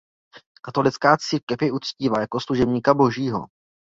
[0.61, 3.45] Katolická církev jej uctívá jako Služebníka Božího.